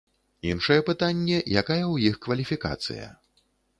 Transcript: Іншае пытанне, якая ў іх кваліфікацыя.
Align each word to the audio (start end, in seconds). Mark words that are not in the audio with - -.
Іншае 0.51 0.77
пытанне, 0.87 1.37
якая 1.61 1.81
ў 1.93 2.11
іх 2.13 2.21
кваліфікацыя. 2.27 3.05